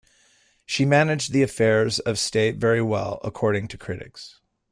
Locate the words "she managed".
0.65-1.31